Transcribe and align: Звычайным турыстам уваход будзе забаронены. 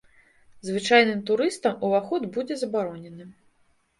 Звычайным 0.67 1.19
турыстам 1.27 1.77
уваход 1.89 2.25
будзе 2.37 2.57
забаронены. 2.63 3.29